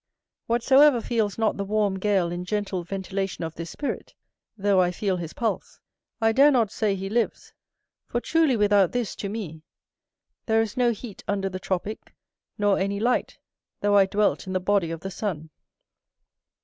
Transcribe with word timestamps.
Whatsoever 0.47 0.99
feels 0.99 1.37
not 1.37 1.57
the 1.57 1.63
warm 1.63 1.99
gale 1.99 2.31
and 2.31 2.43
gentle 2.43 2.83
ventilation 2.83 3.43
of 3.43 3.53
this 3.53 3.69
spirit 3.69 4.15
(though 4.57 4.81
I 4.81 4.89
feel 4.89 5.17
his 5.17 5.33
pulse), 5.33 5.79
I 6.19 6.31
dare 6.31 6.49
not 6.49 6.71
say 6.71 6.95
he 6.95 7.07
lives; 7.07 7.53
for 8.07 8.19
truly 8.19 8.57
without 8.57 8.93
this, 8.93 9.15
to 9.17 9.29
me, 9.29 9.61
there 10.47 10.59
is 10.63 10.75
no 10.75 10.89
heat 10.89 11.23
under 11.27 11.49
the 11.49 11.59
tropick; 11.59 12.15
nor 12.57 12.79
any 12.79 12.99
light, 12.99 13.37
though 13.81 13.95
I 13.95 14.07
dwelt 14.07 14.47
in 14.47 14.53
the 14.53 14.59
body 14.59 14.89
of 14.89 15.01
the 15.01 15.11
sun. 15.11 15.51